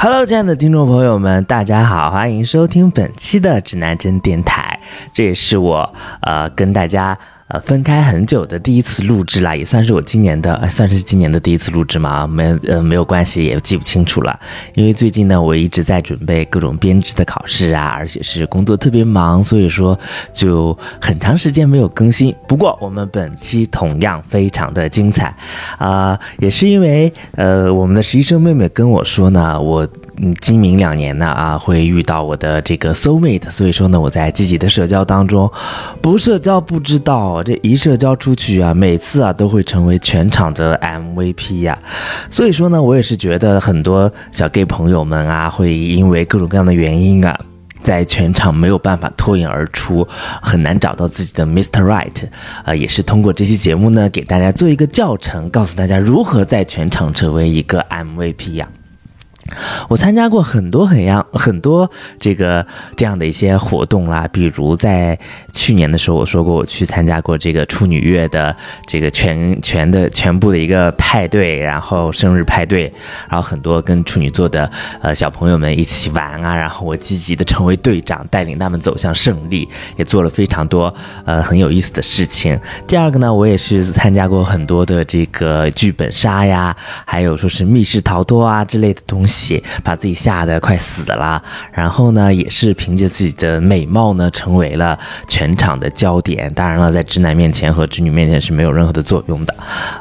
[0.00, 4.78] Hello，亲爱的听众朋友们，大家好，欢迎收听本期的指南针电台。
[5.12, 7.18] 这也是我呃跟大家。
[7.48, 14.38] 呃，分开很久的第一次录制啦，也算是我今年的，算是今年的第一次录制嘛，没呃没有关系，也记不清楚了，
[14.74, 19.98] 因为最近呢，我一直在准备各种编制的考试啊，而且是工作特别忙，所以说
[20.30, 22.34] 就很长时间没有更新。
[22.46, 25.34] 不过我们本期同样非常的精彩，
[25.78, 29.88] 啊，也是因为呃我们的实习生妹妹跟我说呢，我。
[30.20, 35.48] 嗯，今明两年呢啊，会遇到我的这个 soul mate，所以说呢，我在积极的社交当中，
[36.02, 41.78] 不社交不知道，这一社交出去啊，每次啊都会成为全场的 MVP 呀。
[42.30, 47.38] 所以说呢，我也是觉得很多小 gay 朋友们啊，会因为各种各样的原因啊，
[47.84, 50.04] 在全场没有办法脱颖而出，
[50.42, 51.84] 很难找到自己的 Mr.
[51.84, 52.24] Right，
[52.64, 58.68] 啊，也是通过这期节目呢，给大家做一个教程，告诉大家如何在全场成为一个 MVP 呀。
[59.88, 62.64] 我参加过很多很样很多这个
[62.96, 65.18] 这样的一些活动啦，比如在
[65.52, 68.54] 去年的时候，我说过我去参加过这个处女月的
[68.86, 72.92] 这个全全的全部的一个派对，然后生日派对，
[73.28, 82.58] 然后很多跟处女座的呃小朋友们一起玩啊，然后我积极的成为队长，带领他们走向胜利，也做了非常多呃很有意思的事情。
[82.86, 89.37] 第二个呢，我也是参加过很多的这个剧本杀呀，还有说是密室逃脱啊之类的东西。
[89.82, 96.52] 把自己吓得快死了，然后呢，也是凭借自己的美貌呢，成为了全场的焦点。
[96.54, 99.54] 当然了，在直男面前和直女面前是没有任何的作用的。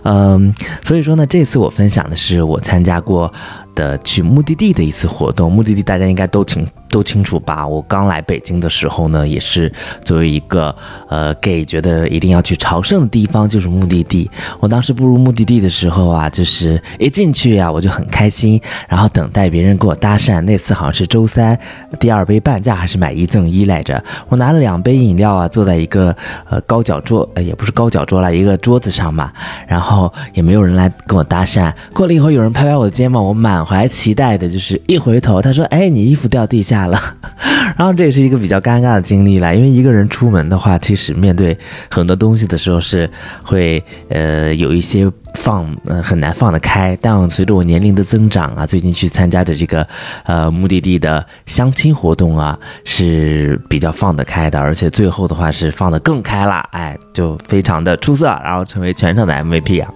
[0.03, 3.31] 嗯，所以说呢，这次我分享的是我参加过
[3.77, 5.49] 的去目的地的一次活动。
[5.49, 6.67] 目的地大家应该都清。
[6.89, 7.67] 都清楚吧？
[7.67, 9.71] 我刚来北京的时候呢，也是
[10.05, 10.73] 作为一个
[11.09, 14.31] 呃 gay，觉得一定要去朝圣的地方就是目的地。
[14.61, 20.39] 我当时步入目的地的时候啊，就是一进去啊，我就很开心，然后等待别人跟我搭讪。
[20.41, 21.59] 那次好像是周三，
[21.99, 24.01] 第二杯半价还是买一赠一来着？
[24.29, 26.15] 我拿了两杯饮料啊，坐在一个
[26.49, 29.29] 呃高脚桌，呃也不是高脚桌了，一个桌子上嘛，
[29.67, 31.71] 然后也没有人来跟我搭讪。
[31.93, 36.97] 过了以后，有人拍拍我的肩膀，我满怀期待的，就是一回头，他说：“哎，你衣服掉地下。”了，
[37.75, 41.57] 然后这也是一个比较尴尬的经历了，因为一个人出门的话，其实面对
[41.89, 43.09] 很多东西的时候是
[43.43, 46.97] 会呃有一些放呃很难放得开。
[47.01, 49.85] 但随着我年龄的增长啊，最近去参加的这个
[50.23, 59.91] 呃目的地的相亲活动啊，是比较放得开的，而且最后的话是放得更开了，哎，就非常的出色，然后成为全场的 MVP 啊。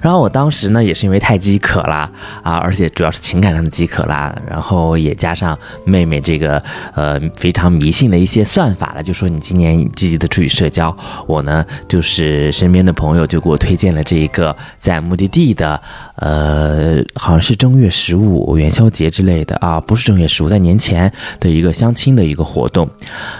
[0.00, 2.10] 然后我当时呢，也是因为太饥渴了
[2.42, 6.62] 啊，而且主要是情感上的饥渴啦，然后也加上妹妹这个
[6.94, 15.80] 呃非常迷信的一些算法了，就说你今年积极的出去社交，我呢就是身边的朋友就给我推荐了这一个在目的地的
[16.16, 22.88] 呃好像是正月十五元宵节之类的啊，不是正月十五，在年前的一个相亲的一个活动，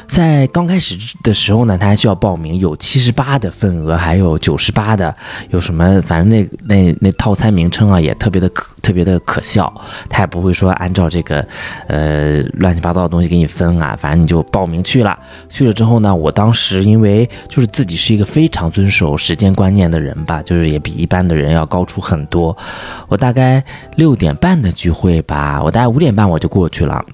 [0.07, 5.15] 在刚开始的时候呢，他还需要报名，有七十八的份额，还有九十八的，
[5.51, 6.01] 有什么？
[6.09, 9.71] 反正那那那套餐名称啊，也特别的可特别的可笑，
[10.09, 11.47] 他也不会说按照这个
[11.87, 15.17] 呃乱七八糟的东西给你分啊，反正你就报名去了。
[15.51, 22.57] 去了之后呢，我当时因为就是自己是一个非常遵守时间观念的人吧，就是也比一般的人要高出很多。
[23.09, 23.63] 我大概
[23.97, 27.05] 六点半的聚会吧，我大概五点半我就过去了。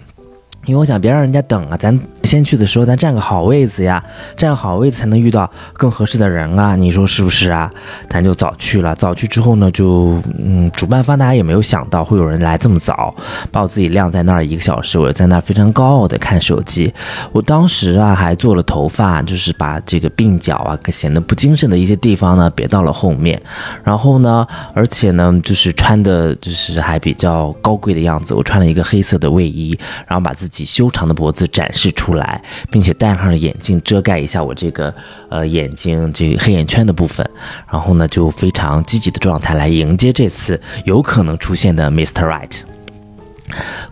[0.67, 4.03] 因为我想别让人家等啊，咱先去的时候咱占个好位子呀，
[4.37, 7.71] 占好位子才能遇到更合适的人啊，你说是不是啊？
[8.09, 13.15] 咱就早去了，早去之后呢，就嗯，主办方大家也没有想到会有人来这么早，
[13.53, 16.93] 把我自己晾在那儿一个小时，我就在那儿非常高傲的看手机。
[17.33, 23.41] 我当时啊还做了头发，就是把这个鬓角啊显得不精神的一些地方呢别到了后面，
[23.83, 30.65] 然后呢，而且呢就是穿的就是还比较高贵的样子，我穿了一个黑色的卫衣，然后把自己。
[30.65, 32.41] 修长的脖子展示出来，
[32.71, 34.95] 并且戴上了眼镜遮盖一下我这个
[35.29, 37.29] 呃眼睛这个黑眼圈的部分，
[37.71, 42.25] 然后呢就非常积极的状态来迎接这次有可能出现的 Mr.
[42.25, 42.63] Right。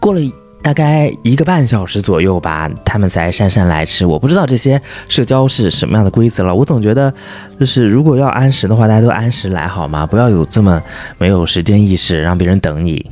[0.00, 0.20] 过了
[0.62, 4.06] 大概一个半小时左右吧，他们才姗姗来迟。
[4.06, 7.12] 我不知道这些社交是什么样的规则了，我总觉得
[7.58, 10.06] 就是如果要按时的话，大家都按时来好吗？
[10.06, 10.80] 不要有这么
[11.18, 13.10] 没有时间意识，让别人等你。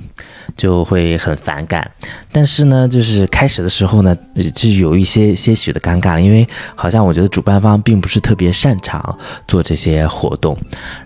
[0.61, 1.91] 就会很反感，
[2.31, 4.15] 但是呢，就是开始的时候呢，
[4.55, 9.19] 就有一些些许的尴尬了，因为好像我觉得主办方并不是特别擅长
[9.49, 10.55] 做这些活动，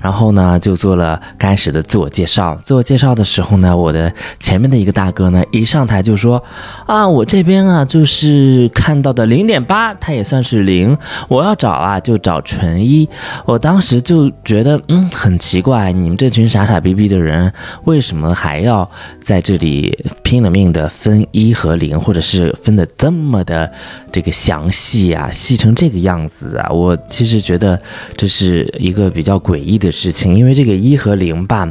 [0.01, 2.57] 然后呢，就做了开始的自我介绍。
[2.65, 6.43] 自我介绍的时候呢，我的前面的一个大哥呢，一上台就说
[6.87, 10.99] ：“啊，我这边啊，就是看到的零点八，他也算是零。
[11.29, 13.09] 我要找啊，就找纯一。”
[13.47, 17.53] 我当时就觉得，嗯，很奇怪，你们这群傻傻逼逼的人，
[17.85, 18.91] 为什么还要
[19.23, 19.44] 在？
[19.45, 23.71] 这里拼了命的分一和零，或者是分的这么的
[24.11, 27.79] 这个详细啊，细成这个样子啊，我其实觉得
[28.17, 31.71] 这是一个比较诡异的事情，因为这个一和零吧，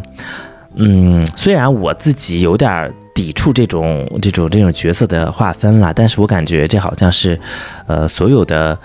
[0.75, 7.40] 嗯，虽然我自己有点抵触这种这种这种角色的划分了，但是我感觉这好像是，
[7.88, 8.78] 呃，所有的。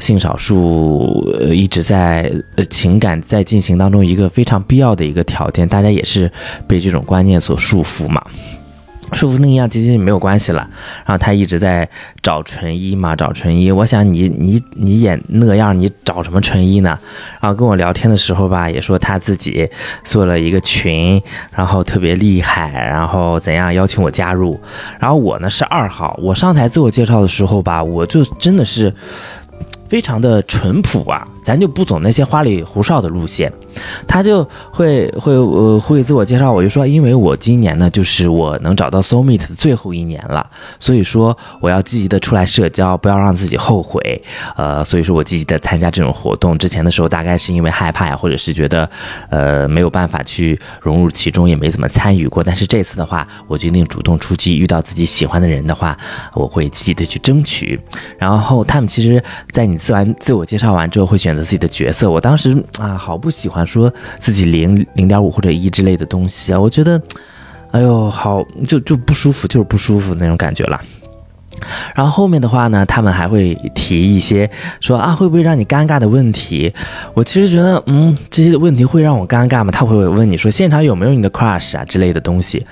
[0.00, 2.30] 性少数呃一直在
[2.68, 6.30] 情感在进行当中一个非常必要的一个条件，大家也是
[6.66, 8.22] 被这种观念所束缚嘛，
[9.14, 10.68] 束缚另一样其实也没有关系了。
[11.06, 11.88] 然后他一直在
[12.22, 13.72] 找纯一嘛，找纯一。
[13.72, 16.98] 我想你你你演那样，你找什么纯一呢？
[17.40, 19.66] 然后跟我聊天的时候吧，也说他自己
[20.04, 21.20] 做了一个群，
[21.50, 24.60] 然后特别厉害，然后怎样邀请我加入。
[25.00, 28.92] 然后我呢是二号，我上台自我介绍的时候吧，我就真的是。
[29.88, 31.26] 非常的淳朴啊。
[31.48, 33.50] 咱就不走那些花里胡哨的路线，
[34.06, 40.46] 他就会会呃会自我介绍，我就说，因为我今年呢就是我能找到 soul mate 的最后一年了，
[40.78, 44.22] 所以说我要积极的出来社交，不要让自己后悔，
[44.56, 46.58] 呃，所以说我积极的参加这种活动。
[46.58, 48.86] 之前的时候大概是因为害怕呀，或者是觉得
[49.30, 52.44] 呃没有办法去融入其中，也没怎么参与过。
[52.44, 55.96] 但是这次的话，我决定主动出击，遇到自己喜欢的人的话，
[56.34, 57.80] 我会积极的去争取。
[58.18, 61.37] 然后他们其实，在你自完自我介绍完之后，会选择。
[61.42, 67.00] 自己的角色，我当时啊，好不喜欢说自己零零点五或者一之类的东西啊，我觉得，
[67.70, 70.80] 哎呦，好就就不舒服，就是不舒服那种感觉了。
[71.94, 74.48] 然后后面的话呢，他们还会提一些
[74.80, 76.72] 说啊，会不会让你尴尬的问题？
[77.14, 79.72] 我其实觉得，嗯，这些问题会让我尴尬吗？
[79.72, 82.64] 他会问你说现场有没有你的 crush 啊之类的东西。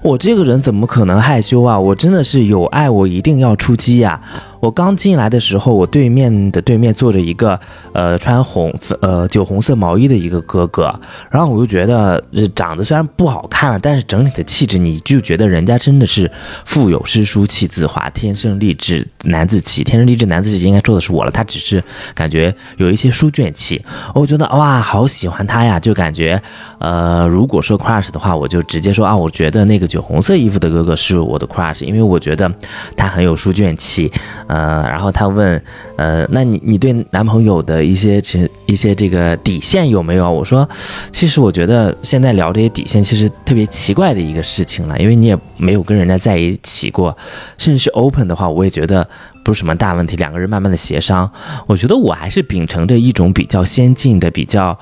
[0.00, 1.78] 我这个人怎么可能害羞啊？
[1.78, 4.18] 我真的是有爱，我一定要出击呀！
[4.60, 7.58] 我刚进来的时候，我对面的对面坐着一个
[7.92, 10.94] 呃穿红呃酒红色毛衣的一个哥哥，
[11.30, 12.22] 然后我就觉得
[12.54, 16.30] 长得虽然不好看，但是整体的气质你就觉得人家真的是
[16.64, 19.82] 腹有诗书气自华，天生丽质难自弃。
[19.82, 21.82] 天生丽质难自弃应该说的是我了，他只是
[22.14, 23.82] 感觉有一些书卷气。
[24.14, 25.80] 我觉得哇，好喜欢他呀！
[25.80, 26.40] 就感觉
[26.78, 32.50] 呃，如果说 crush 的话，我就直接说啊，我觉得那个酒红色衣服的哥哥是我的 crush，因为我觉得
[32.94, 34.12] 他很有书卷气。
[34.50, 35.62] 呃，然后他问，
[35.96, 40.28] 呃，那你你对男朋友的一些其一些这个底线有没有？
[40.28, 40.68] 我说，
[41.12, 47.16] 其实我觉得现在聊这些底线其实特别奇怪的一个事情了，因为你也没有跟人家在一起过，
[47.58, 49.08] 甚至是 open 的话，我也觉得
[49.44, 51.30] 不是什么大问题，两个人慢慢的协商。
[51.68, 54.76] 我觉得我还是秉承着一种比较先进的、比较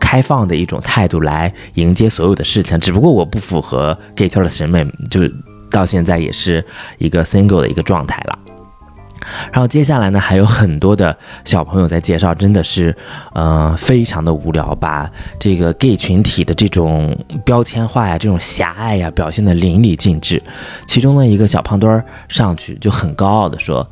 [0.00, 5.20] 开放的一种态度来迎接所有的事情，只不过我不符合 gay 圈的审美，就
[5.70, 6.64] 到现在也是
[6.96, 8.38] 一个 single 的一个状态了。
[9.52, 12.94] 然后接下来呢，还有很多的小朋友在介绍，真的是，
[13.34, 20.42] 呃，非常的无聊，把这个 gay 群体的这种标签化呀、这种狭隘呀，表现的淋漓尽致。
[20.86, 23.86] 其中的一个小胖墩儿上去就很高傲的说：“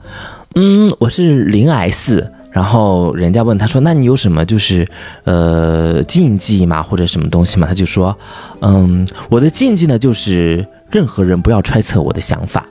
[0.57, 4.89] 嗯，我是零 S。”然后人家问他说：“那你有什么就是
[5.25, 8.17] 呃禁忌吗，或者什么东西吗？”他就说
[8.61, 12.67] ：“嗯，我的禁忌呢就是。”任何人不要揣测我的想法。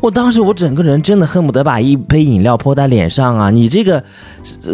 [0.00, 3.50] 我当时我整个人真的恨不得把一杯饮料泼在脸上啊！
[3.50, 4.02] 你这个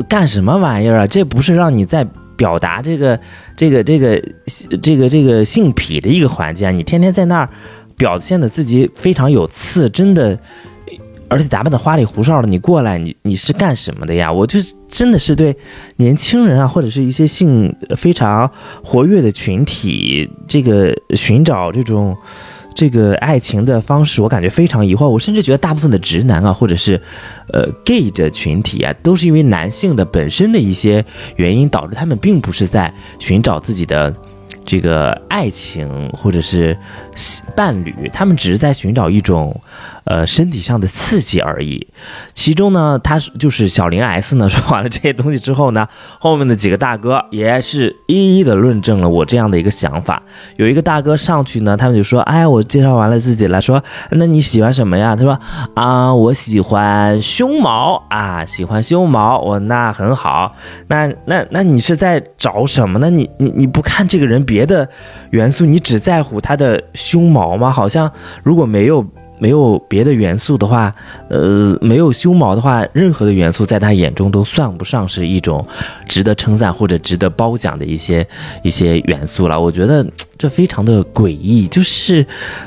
[0.08, 1.06] 干什么玩意儿啊？
[1.06, 3.18] 这不是让你在表达这个
[3.56, 4.22] 这个这个
[4.82, 6.70] 这个这个性癖的一个环节啊！
[6.70, 7.48] 你天天在那儿
[7.96, 10.38] 表现的自己非常有刺，真的，
[11.28, 14.32] 而且打扮的花里胡哨的，你过来你你是干什么的呀？
[14.32, 15.56] 我就是真的是对
[15.96, 18.50] 年轻人啊，或者是一些性非常
[18.82, 22.16] 活跃的群体，这个寻找这种。
[22.74, 25.08] 这个爱情的方式，我感觉非常疑惑。
[25.08, 27.00] 我甚至觉得大部分的直男啊，或者是，
[27.52, 31.04] 呃，gay 的群体啊，都是因为男性的本身的一些
[31.36, 34.14] 原因，导致他们并不是在寻找自己的
[34.64, 36.76] 这个爱情或者是
[37.54, 39.58] 伴侣，他们只是在寻找一种。
[40.10, 41.86] 呃，身体上的刺激而已。
[42.34, 45.86] 其中呢，他就是小林 S 呢，说完了这些东西之后呢，
[46.18, 50.20] 后面的几个大哥也是一一的论证了我这样的一个想法。
[50.56, 55.38] 有一个大哥上去呢，他们就说：“哎，我介绍完了自己了，说那你喜欢什么呀？”他说
[55.76, 59.38] ：“啊，我喜欢胸毛啊，喜欢胸毛。
[59.38, 60.56] 我那很好。
[60.88, 63.08] 那那那你是在找什么呢？
[63.08, 64.88] 你你你不看这个人别的
[65.30, 67.70] 元素，你只在乎他的胸毛吗？
[67.70, 68.10] 好像
[68.42, 69.06] 如果没有。”
[69.40, 70.94] 没有别的元素的话，
[71.30, 75.66] 呃，没有胸毛的话，任何的元素在他眼中都算不上是一种
[76.06, 78.26] 值得称赞或者值得褒奖的一些
[78.62, 79.58] 一些元素了。
[79.58, 80.06] 我觉得
[80.36, 82.24] 这非常的诡异，就是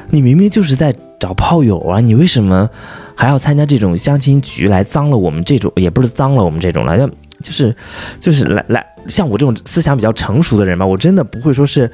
[0.09, 2.67] 你明明就是在找炮友啊，你为什么
[3.15, 7.07] 还要参加这种相亲局来脏了我们这种，也不是脏了我们这种了，就
[7.43, 7.75] 就是
[8.19, 11.89] 就是来来，像我这种思想比较成熟的人吧，我真的不会说是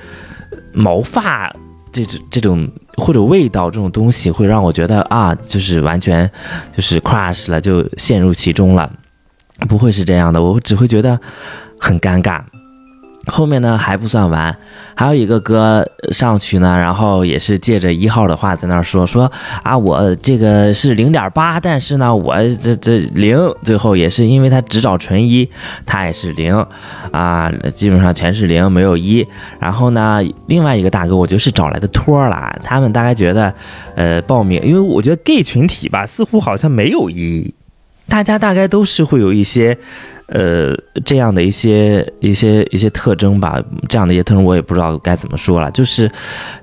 [0.72, 1.54] 毛发
[1.92, 2.72] 这这这种。
[3.00, 6.30] 或者味道这种东西，会让我觉得啊，就是完全
[6.76, 8.92] 就是 crush 了，就陷入其中了。
[9.68, 11.20] 不会是这样的，我只会觉得
[11.80, 12.42] 很尴尬。
[13.30, 14.56] 后面呢还不算完，
[14.96, 19.32] 还有一个哥上去呢，然后也是借着一号的话在那儿说说
[19.64, 25.50] 啊，我这个是零点八，但是呢我这这零，最后也是因为他只找纯一，
[25.86, 26.66] 他也是零
[27.12, 29.26] 啊，基本上全是零，没有一。
[29.60, 33.54] 然后呢，另外一个大哥我觉得是找来的托了，他们大概觉得
[33.96, 37.54] 呃报名，因为我觉得 gay 群体吧，似乎好像没有一，
[38.10, 39.78] 大家大概都是会有一些。
[40.32, 46.08] 呃，这样的一些一些一些特征吧，这样的一些特征我也不知道该怎么说了，就是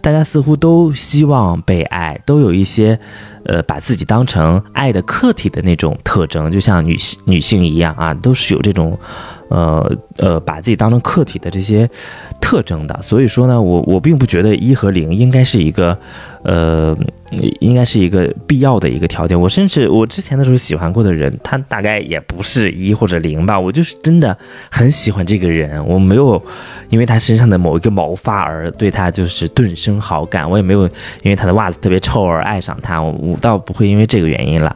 [0.00, 2.96] 大家似乎都希望被爱，都有一些
[3.44, 8.96] 呃把自己当成爱的客体的那种特征，就像女性女性一样啊，都是有这种。
[9.48, 11.88] 呃呃，把自己当成客体的这些
[12.40, 15.96] 特征的，所以说呢，我我并不觉得一和零应该是一个，
[16.42, 16.96] 呃，
[17.60, 19.40] 应该是一个必要的一个条件。
[19.40, 23.58] 我甚至我之前的时候喜欢过的人，他大概也不是一或者零吧。
[23.58, 24.36] 我就是真的
[24.70, 26.42] 很喜欢这个人，我没有
[26.88, 30.84] 因为他身上的某一个毛发而对他就是顿生好感，我也没有
[31.22, 34.74] 因为他的袜子特别臭而爱上他，我我倒不会因为这个原因了。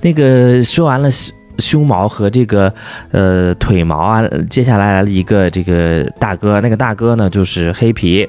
[0.00, 1.32] 那个说完了是。
[1.58, 2.72] 胸毛和这个
[3.10, 8.28] 呃腿毛啊，接下来来了一个这个大哥，那个大哥呢就是黑皮，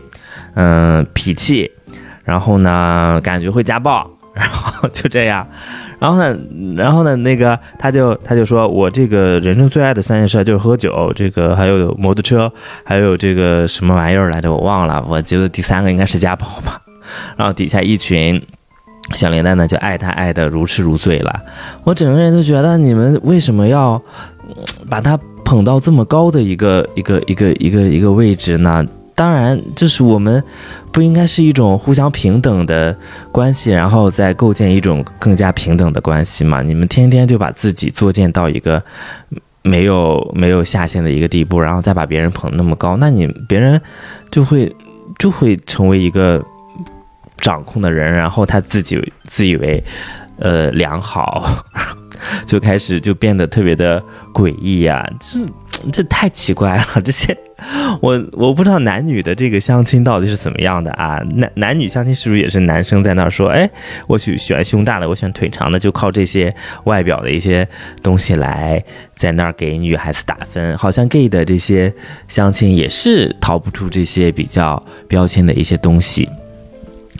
[0.55, 1.71] 嗯，痞气，
[2.23, 5.47] 然后呢感觉会家暴， 然后就这样，
[5.99, 6.37] 然后呢，
[6.75, 12.51] 然后呢那个他就他就说我这个人生最爱的三件事就是喝酒，这个还有摩托车，
[12.83, 16.81] 还有这个什么玩意儿来着我忘了，我觉得第三个应该是家暴吧，
[17.37, 18.41] 然后底下一群。
[19.13, 21.41] 小林丹呢，就爱他爱的如痴如醉了。
[21.83, 24.01] 我整个人都觉得，你们为什么要
[24.89, 28.85] 把他捧到这么高的一个一个一个一个一个位置呢？
[29.15, 30.43] 当然，就是我们
[30.91, 32.95] 不应该是一种互相平等的
[33.31, 36.61] 关系，然后再构建一种更加平等的关系嘛？
[36.63, 38.81] 你们天天就把自己作践到一个
[39.61, 43.79] 没有没有下限的一个地步，然后再把别人捧那么高，那你别人
[44.31, 44.75] 就会
[45.19, 46.43] 就会成为一个。
[47.43, 49.83] 掌控的人，然后他自己自以为，
[50.39, 51.65] 呃，良好，
[52.47, 54.01] 就开始就变得特别的
[54.33, 56.85] 诡异呀，这这太奇怪了。
[57.03, 57.37] 这些
[57.99, 61.21] 我我不知道男女的这个相亲到底是怎么样的啊？
[61.35, 63.69] 男男女相亲是不是也是男生在那儿说，哎，
[64.07, 67.67] 我喜喜欢胸大的，我喜欢腿长的，就靠这些外表的一些
[68.01, 68.81] 东西来
[69.17, 70.77] 在那儿给女孩子打分？
[70.77, 71.93] 好像 gay 的这些
[72.29, 76.29] 相亲也是逃不出这些比较标签的一些东西。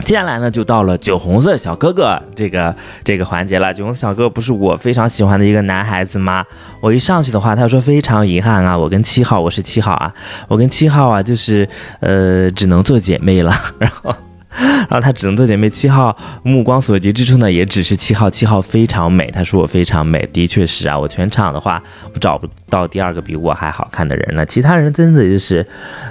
[0.04, 3.72] 接下来呢，就到了酒红色小哥哥这个这个环节了。
[3.72, 6.44] 酒红色小哥哥不是我非常喜欢的一个男孩子吗？
[6.80, 10.12] 我一上去的话，他说非常遗憾啊，我跟七号，我是七号啊，
[10.48, 11.66] 我跟七号啊，就是
[12.00, 13.52] 呃，只能做姐妹了。
[13.78, 14.14] 然后。
[14.88, 15.64] 然后他只能做姐妹。
[15.74, 18.30] 七号目光所及之处呢，也只是七号。
[18.30, 20.96] 七号非常美，他说我非常美，的确是啊。
[20.96, 21.82] 我全场的话，
[22.12, 24.46] 我找不到第二个比我还好看的人了。
[24.46, 25.66] 其他人真的就是，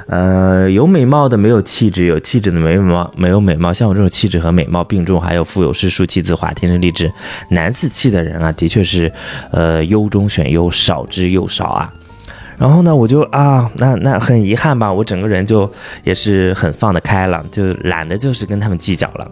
[0.07, 3.73] 呃，有美貌的没有气质，有气质的没有貌没有美貌。
[3.73, 7.11] 像我这种气质和美貌并重，还有腹有诗书气自华，天生丽质
[7.49, 9.11] 男子气的人啊，的确是，
[9.51, 11.93] 呃，优中选优，少之又少啊。
[12.57, 15.71] 然后呢，我就啊，那那很遗憾吧，我整个人就
[16.03, 19.29] 也是很放得开了，就懒得就是跟他们计较了。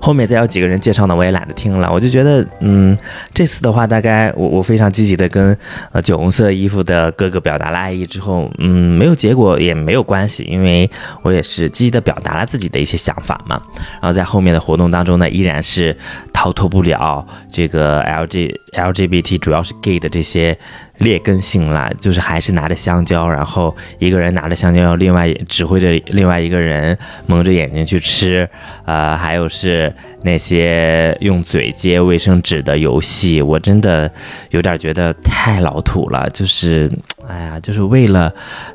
[0.00, 1.90] 后面再有几个人介绍呢，我也懒得听了。
[1.92, 2.96] 我就觉得，嗯，
[3.32, 5.56] 这次的话，大概我我非常积极的跟
[5.92, 10.88] 呃酒红色衣服的哥哥表达了爱意之后，嗯，没有结果也没有关系，因为
[11.22, 13.60] 我也是积极的表达了自己的一些想法嘛。
[14.00, 15.96] 然后在后面的活动当中呢，依然是
[16.32, 20.56] 逃脱不了这个 L G L G B T，主要是 gay 的这些。
[20.98, 26.96] 劣根性啦，就是还是拿着香蕉，然后一个人拿着香蕉，另外指挥着另外一个人
[27.26, 28.48] 蒙着眼睛去吃，
[28.84, 29.83] 呃，还有是
[30.22, 34.10] 那些用嘴接卫生纸的游戏，我真的
[34.50, 36.24] 有点觉得太老土了。
[36.32, 36.90] 就是，
[37.26, 38.32] 哎呀，就是为了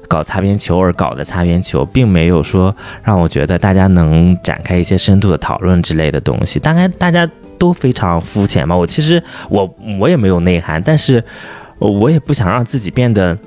[0.07, 6.59] 搞擦边球而搞的擦边球，并没有说让我觉得大家能展开一些深度的讨论之类的东西。
[6.59, 8.75] 大概大家都非常肤浅嘛。
[8.75, 11.23] 我其实我我也没有内涵，但是。
[11.81, 13.37] 我也不想让自己变得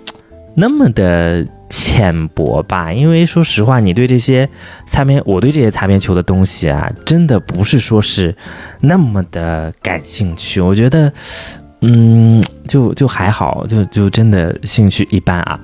[0.55, 4.47] 那么的浅薄吧，因为说实话，你对这些
[4.87, 8.37] 擦边，我对这些擦边球的东西啊，真的不是说是
[8.83, 10.61] 那么的感兴趣。
[10.61, 11.11] 我觉得，
[11.81, 15.59] 嗯，就就还好，就就真的兴趣一般啊。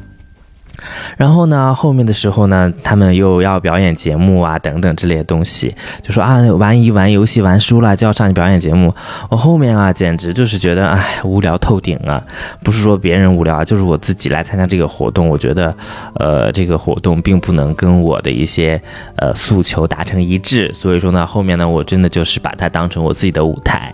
[1.17, 8.95] 然后呢，后面的时候呢，他们又要表演节目啊，等等之类的东西，就说啊，玩一玩游戏玩输了就要上去表演节目。
[9.29, 12.23] 我后面啊，简直就是觉得哎，无聊透顶啊！
[12.63, 15.75] 不是说别人无聊啊，就是我自己来参加这个活动，我觉得，
[16.15, 18.81] 呃，这个活动并不能跟我的一些
[19.17, 20.73] 呃诉求达成一致。
[20.73, 23.93] 所以说呢，后面呢，我真的就是把它当成我自己的舞台。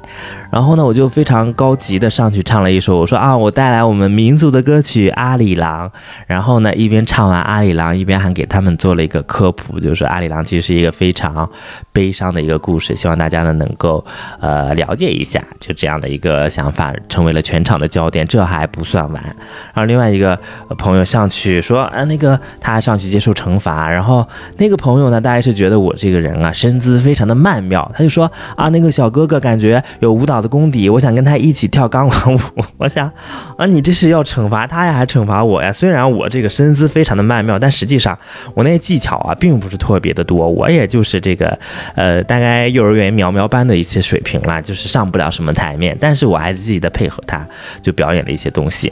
[0.50, 5.88] 然后呢，我就非常高级的上去唱了一首，我说啊，我带来我们民族的歌曲《阿里郎》。
[6.26, 11.50] 然后呢，一边唱完《阿里郎》，一边还给他们做了一个科普，就是说《阿里郎》其实是一个非常
[11.93, 14.04] 悲伤的一个故事，希望大家呢能够
[14.38, 18.25] 呃了解一下，就这样的一个想法成为了全场的焦点。
[18.28, 20.38] 这还不算完，然后另外一个
[20.78, 24.25] 朋友上去说啊，那个他上去接受惩罚，然后
[24.59, 30.35] 那个朋友呢，大概是觉得我这个人啊身姿非常的曼妙，他就说啊，那个小哥哥感觉有舞蹈。
[30.45, 32.38] 的功底，我想跟他一起跳钢管舞。
[32.76, 33.11] 我想，
[33.57, 35.73] 啊，你这是要惩罚他呀，还是惩罚我呀？
[35.73, 38.18] 虽然我这个身身姿非常的曼妙，但实际上
[38.54, 40.49] 我那技巧啊，并不是特别的多。
[40.49, 41.59] 我也就是这个，
[41.94, 45.94] 呃，大概幼儿园苗苗班的一些水平啦，就是上不了什么台面。
[46.00, 47.47] 但是我还是积极的配合他，
[47.83, 48.90] 就表演了一些东西。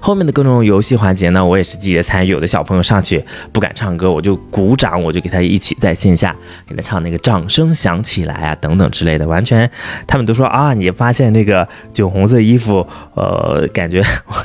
[0.00, 2.28] 后面的各种游戏环节呢，我也是积极的参与。
[2.28, 6.34] 有的小朋友上去不敢唱歌，我就鼓掌，我就给他一起在线下
[6.66, 9.26] 给他唱那个掌声响起来啊，等等之类的。
[9.26, 9.70] 完全，
[10.06, 14.02] 他们都说啊，你发现这个酒红色衣服，呃，感觉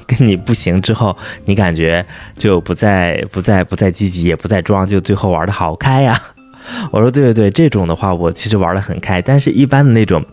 [0.08, 1.16] 跟你不行之后，
[1.46, 2.06] 你感觉
[2.38, 6.18] 就不再不再不再积极，也不再装，就最后玩的好开呀。
[6.92, 10.24] 我说对对对，这种的话我其实玩的很开，但是一般的那种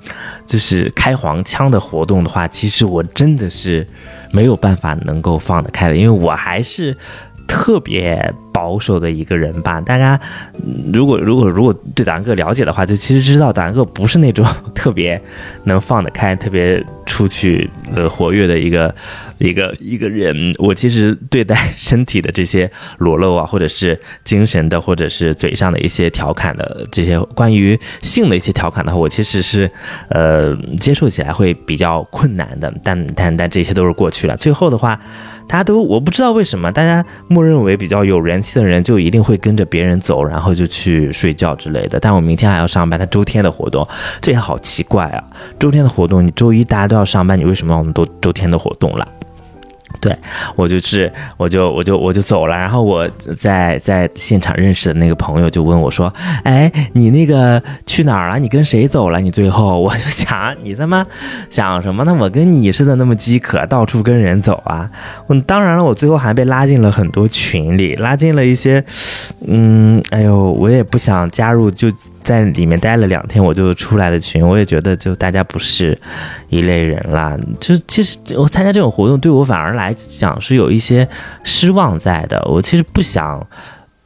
[0.46, 3.86] 就是开黄腔的活动的话，其实我真的是
[4.32, 6.96] 没有办法能够放得开的，因为我还是
[7.50, 8.32] 特别。
[8.52, 10.20] 保守的一个人吧，大家
[10.92, 15.18] 如果如果如果对达哥了解的话，就其实知道达哥不是那种特别
[15.64, 18.92] 能放得开、 特别出去呃活跃的一个
[19.38, 20.52] 一个一个人。
[20.58, 29.70] 我其实对待身体的这些裸露啊，或者是精神的，或者是嘴上的一些调侃的这些关于性的一些调侃的话，我其实是
[30.08, 32.70] 呃接受起来会比较困难的。
[32.82, 34.36] 但但但这些都是过去了。
[34.36, 35.00] 最后的话，
[35.50, 38.40] 大家都我不知道为什么大家默认为比较有人。
[38.40, 41.98] 气的人就一定会跟着别人走，然后就去睡觉之类的。
[41.98, 43.86] 但我明天还要上班，他周天的活动，
[44.20, 45.22] 这也好奇怪啊！
[45.58, 49.06] 周天的活动，你周一大家都要上班，你为什么要那么多周天的活动了？
[50.00, 50.16] 对
[50.56, 52.56] 我就是，我就我就我就走了。
[52.56, 56.12] 然后我在在现场认识的那个朋友就问我说
[56.44, 58.38] ：“哎，你那个去哪儿了？
[58.38, 59.20] 你跟谁走了？
[59.20, 61.04] 你最后？”我就想，你他妈
[61.50, 62.16] 想什么呢？
[62.18, 64.88] 我跟你似的那么饥渴，到处跟人走啊！
[65.26, 68.82] 我当然了，我最后还被拉进了很多群里，拉进了一些，
[69.46, 71.90] 嗯，哎呦，我也不想加入，就。
[72.30, 75.98] 在里面待了两天，我就出来的群，我也觉得就大家不是
[76.48, 77.36] 一类人啦。
[77.58, 81.08] 就其实我参加这种活动，对我反而来讲是有一些
[81.42, 82.40] 失望在的。
[82.48, 83.44] 我其实不想。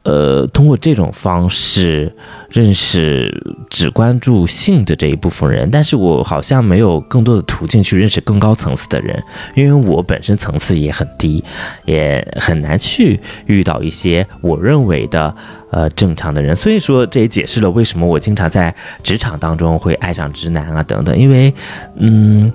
[0.05, 2.13] 呃，通过这种方式
[2.49, 9.21] 认识只关注性的这一部分人，但是我好像没有更多的途径去认识更高层次的人，
[9.55, 11.43] 因为我本身层次也很低，
[11.85, 15.35] 也很难去遇到一些我认为的
[15.71, 16.55] 呃正常的人。
[16.55, 21.51] 所以说，这也解释了为什么我经常在职场当中会爱上直男啊等等，因为
[21.97, 22.53] 嗯。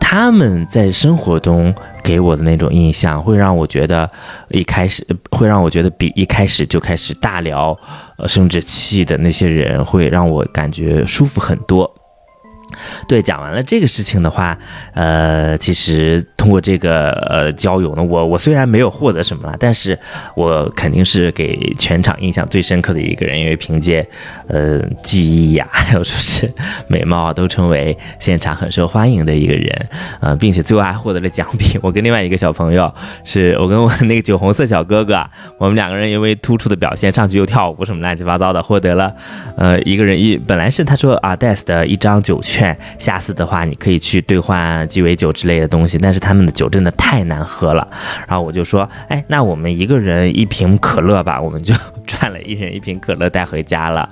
[0.00, 4.10] 他们在生活中给我的那种印象，会让我觉得
[4.48, 7.78] 一开始会让我觉得比一开始就开始大聊
[8.16, 11.88] 呃生殖器的那些人，会让我感觉舒服很多。
[13.06, 14.56] 对，讲完了这个事情的话，
[14.94, 19.98] 呃，其实通过这个呃交友呢，我我虽然没有获得什么，但是
[20.34, 24.08] 我肯定是给全场印象最深刻的一个人，因为凭借
[24.46, 26.50] 呃记忆呀，还有说是
[26.86, 29.88] 美貌啊，都成为现场很受欢迎的一个人，
[30.20, 31.78] 呃，并且最后还获得了奖品。
[31.82, 32.90] 我跟另外一个小朋友，
[33.22, 35.22] 是我跟我那个酒红色小哥哥，
[35.58, 39.14] 我们两个人因为突出的表现，上去又跳舞什么乱七八糟的，获得了
[39.58, 42.74] 呃一个人一本来是他说啊 des 的一张酒券。
[42.98, 47.84] 下次的话，你可以去兑换鸡尾酒之类的东西，但是他他们的酒真的太难喝了。
[48.28, 51.74] 然后我就说，哎，那我们一个人一瓶可乐吧，我们就
[52.06, 54.08] 赚了一人一瓶可乐带回家了。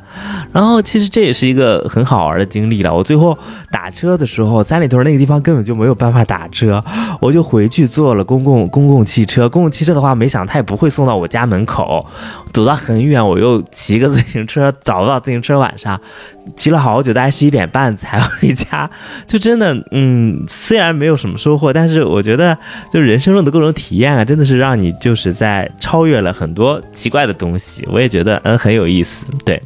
[0.52, 2.92] 然后其实这也是一个很好玩的经历了。
[2.92, 3.38] 我最后
[3.70, 6.84] 打车的时候，三里屯那个地方根本就没有办法打车，
[7.20, 9.48] 我就回去坐了公共公共汽车。
[9.48, 12.04] 公共汽车的话，没想到他也不会送到我家门口，
[12.52, 16.00] 走到很远，我又骑个自行车，找不到自行车，晚上。
[16.56, 18.88] 骑了好久，大概十一点半才回家，
[19.26, 22.56] 就真的，嗯，虽然没有什么收获，但是我觉得，
[22.92, 27.86] 就是人生中的各种体验啊，真的是让你就是在超越了很多奇怪的东西。
[27.90, 29.26] 我也觉得，嗯，很有意思。
[29.44, 29.60] 对，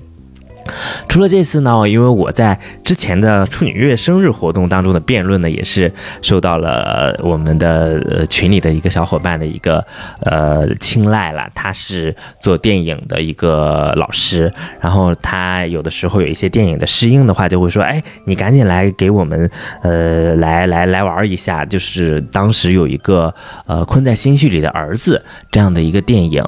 [1.08, 9.84] 除了这次呢，因为我在之前的处女月生日活动当中的辩论呢，也是受到了我们的呃群里的一个小伙伴的一个
[10.20, 11.48] 呃青睐了。
[11.54, 19.50] 他是做电影的一个老师，然后他有的时候有一些电影的试映的话，就会说：“哎，你赶紧来给我们
[19.82, 23.34] 呃来来来玩一下。”就是当时有一个
[23.66, 25.20] 呃《困在新序里的儿子》
[25.50, 26.42] 这样的一个电影，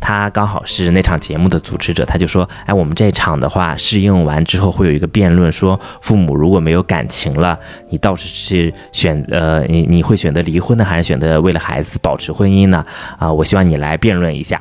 [0.00, 12.84] 他刚好是那场节目的主持者，他就说：“哎，我们这场的。”话话适应完之后会有一个辩论，说父母如果没有感情了，你倒是是选呃你你会选择离婚呢，还是选择为了孩子保持婚姻呢？
[13.18, 14.60] 啊，我希望你来辩论一下。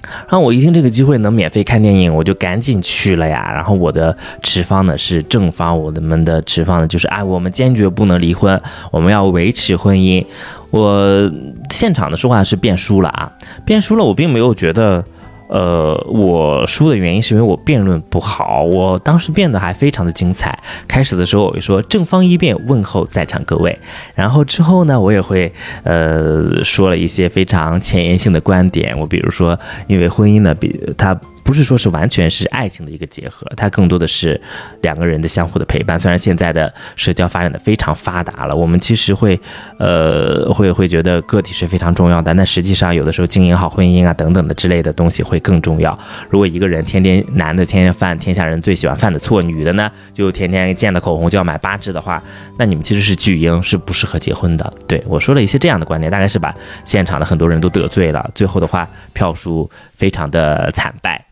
[0.00, 3.50] 然后我一听这个机会能免费看电影，我就赶紧去了呀。
[3.52, 8.58] 然后我的持方呢是正方，我们的持方呢就是啊，我们坚决不能离婚，
[8.90, 10.24] 我们要维持婚姻。
[10.70, 11.30] 我
[11.70, 13.30] 现场的说话是辩输了啊，
[13.66, 15.04] 辩输了，我并没有觉得。
[15.48, 20.58] 呃，我输的原因是因为我辩论不好，我当时辩的还非常的精彩。
[20.86, 23.78] 开始的时候我就说正方一辩，问候在场各位。
[24.14, 28.98] 然后之后呢，我也会呃说了一些非常前沿性的观点。
[28.98, 31.18] 我比如说，因为婚姻呢，比它。
[31.48, 34.38] 不是说是完全是爱情的一个结合，它更多的是
[34.82, 35.98] 两个人的相互的陪伴。
[35.98, 39.40] 虽然现在的社交发展的非常发达了，我们其实会，
[39.78, 42.34] 呃，会会觉得个体是非常重要的。
[42.34, 45.98] 但实际上，有的时候经营好婚姻啊等等的之类的东西会更重要。
[46.28, 52.22] 如果一个人天天男的天天犯天下人最喜欢犯的错，女的呢就天天见的口红就要买八支的话，
[52.58, 54.70] 那你们其实是巨婴，是不适合结婚的。
[54.86, 58.30] 对我说了一些这样的观点，大概是把现场的很多人都得罪了。
[58.34, 61.24] 最后的话，票数非常的惨败。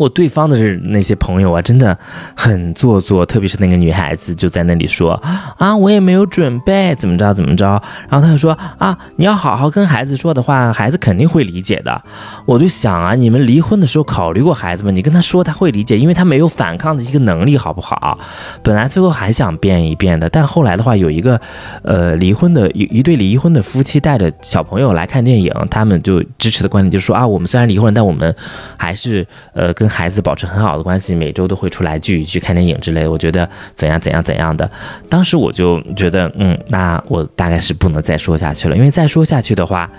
[0.00, 1.96] 我对方的是那些朋友啊，真的
[2.34, 5.12] 很做作，特别是那个女孩子就在那里说
[5.58, 7.66] 啊，我也没有准备，怎么着怎么着。
[8.08, 12.02] 然后他就说啊，你要好好跟孩子说的话，孩子肯定会理解的。
[12.46, 14.90] 我就想啊，你们离婚的时候考虑过孩子吗？
[14.90, 18.18] 你跟他说他会理解，因为他没有反抗的一个能力，好不好？
[18.62, 21.38] 本来最后还想变一变的，但后来的话，有一个
[21.82, 28.34] 呃离婚的一一对离婚的夫妻带着小朋友来看电影，他们就支持的观点就是说啊，我们虽然离婚，但我们
[28.78, 29.74] 还是呃。
[29.74, 33.06] 跟孩子保持很好的关系，每周都会出来聚一聚、看电影之类。
[33.06, 34.70] 我觉得怎样怎样怎样的，
[35.08, 39.90] 当时我就觉得，嗯，那我大概是不能再说下去了，因为再说下去的话，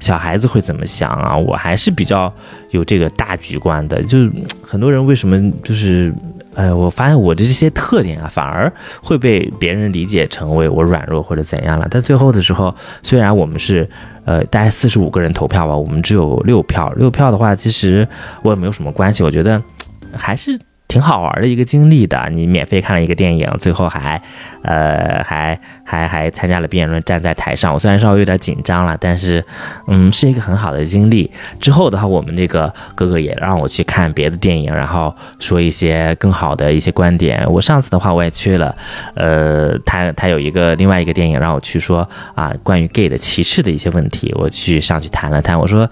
[0.00, 1.36] 小孩子会怎么想啊？
[1.36, 2.32] 我还是比较
[2.70, 4.02] 有这个大局观的。
[4.02, 4.30] 就是
[4.62, 6.12] 很多人为什么就是，
[6.58, 8.70] 哎，我发现我的这些特点啊，反而
[9.02, 11.86] 会被别人理解成为我软弱或者怎样了。
[11.90, 13.88] 但最后的时候，虽然我们是。
[14.28, 16.92] 呃，大概四十五个人投票吧，我们只有六票。
[16.96, 18.06] 六票的话，其实
[18.42, 19.22] 我也没有什么关系。
[19.22, 19.62] 我觉得
[20.12, 20.60] 还是。
[20.88, 24.20] 挺好玩的一个经历的，你免费看了一个电影，最后还，
[24.62, 27.74] 呃，还还还参加了辩论，站在台上。
[27.74, 29.44] 我虽然稍微有点紧张了，但是，
[29.86, 31.30] 嗯，是一个很好的经历。
[31.60, 37.44] 之后的话，我们这个哥哥也让我去看别的电影，然后说一些更好的一些观点。
[37.52, 38.74] 我上次的话我也去了，
[39.14, 45.58] 呃，他他有一个另外一个电影让我去说啊，关于 gay 的歧视的一些问题，我去上去谈了谈。
[45.58, 45.86] 我说，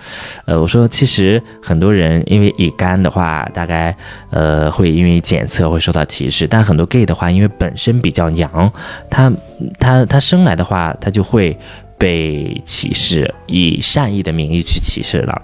[0.46, 3.94] 呃，我说其实很多人因为乙肝的话，大概
[4.30, 4.85] 呃会。
[4.90, 8.72] 因为检测会受到歧视，但很多 gay 的话，因为本身比较娘，
[9.10, 9.32] 他
[9.78, 11.56] 他他生来的话，他就会
[11.98, 15.42] 被歧视，以善意的名义去歧视了。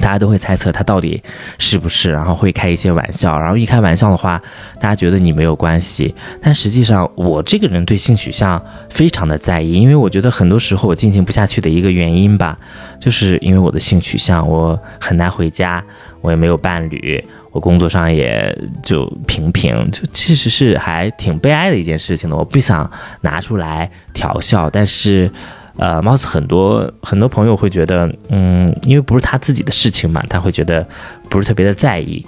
[0.00, 1.22] 大家都会猜测他到底
[1.58, 4.40] 是不是，然后会开一些玩笑，然后一开玩笑的话，
[4.80, 12.56] 大家觉得你没有关系，但实际上我这个人对性取向非常的在意，因为我觉得很多时候我进行不下去的一个原因吧，
[12.98, 15.84] 就是因为我的性取向，我很难回家，
[16.22, 17.22] 我也没有伴侣，
[17.52, 25.30] 我工作上也就平平，就其实是还挺悲哀的一件事情的，我不想拿出来调笑，但是。
[25.78, 30.86] 呃，貌似很多很多朋友会觉得，嗯，因为不是他自己的事情嘛，他会觉得
[31.30, 32.22] 不是特别的在意。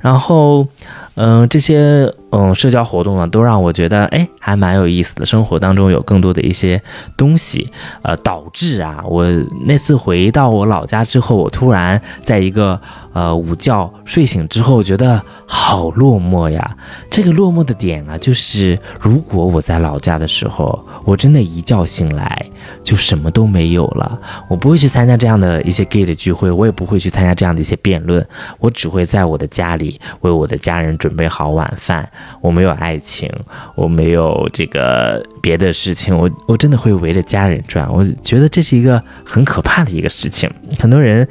[0.00, 0.66] 然后，
[1.14, 5.24] 嗯，这些嗯社交活动呢，都让我觉得，哎，还蛮有意思的。
[5.24, 6.82] 生活当中有更多的一些
[7.16, 7.70] 东西，
[8.02, 9.24] 呃，导致啊，我
[9.64, 12.78] 那次回到我老家之后，我突然在一个。
[13.16, 16.76] 呃，午觉睡醒之后，觉得好落寞呀。
[17.10, 22.46] 这个落寞的点啊，就是如果我在老家的时候，我真的一觉醒来
[22.84, 24.20] 就什么都没有了。
[24.50, 28.22] 我不会去参加这样的一些 gay 的聚会，我也不会去参加这样的一些辩论。
[28.58, 32.06] 我只会在我的家里为我的家人准备好晚饭。
[32.42, 33.32] 我没有爱情，
[33.74, 37.90] 我没有这个别的事情，我我真的会围着家人转。
[37.90, 40.50] 我觉得这是一个很可怕的一个事情。
[40.78, 41.26] 很多人。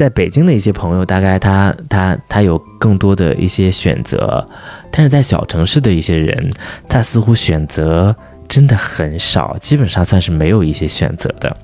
[0.00, 4.42] 在北京的一些朋友，大概他他他有更多的一些选择，
[4.90, 6.50] 但是在小城市的一些人，
[6.88, 8.16] 他似乎选择
[8.48, 11.54] 真的很少，基本上算是没有一些选择的。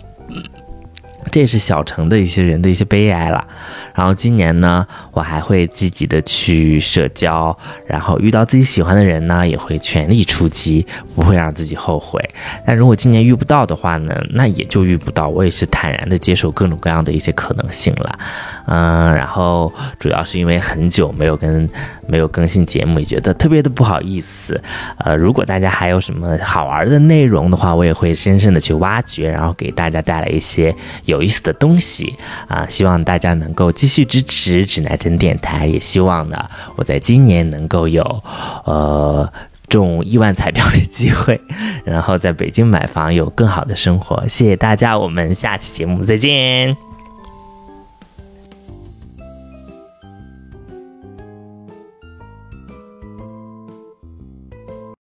[1.31, 3.47] 这是小城的一些人的一些悲哀了。
[3.95, 12.23] 然后今年呢，我还会积极的去社交，然后遇到自己喜欢的人呢，也会全力出击，不会让自己后悔。
[12.67, 18.19] 但如果今年遇不到的话呢，那也就遇不到，我也是坦然的接受各种各样的一些可能性了。
[18.67, 21.69] 嗯，然后主要是因为很久没有跟
[22.07, 24.61] 没有更新节目，也觉得特别的不好意思。
[24.99, 32.15] 呃，如果大家还有什么好玩的内容的话，我也会深深的去挖掘，然后给大家带来一些有有意思的东西
[32.47, 32.67] 啊！
[32.69, 36.45] 希望大家能够继续支持指南针电台，也希望呢，
[36.77, 38.03] 我在今年能够有
[38.65, 39.31] 呃
[39.69, 41.41] 中亿万彩票的机会，
[41.85, 44.23] 然后在北京买房，有更好的生活。
[44.29, 46.86] 谢谢大家，我们下期节目再见。